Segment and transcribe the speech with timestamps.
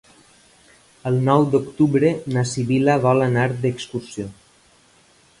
[1.09, 4.27] El nou d'octubre na Sibil·la vol anar d'excursió.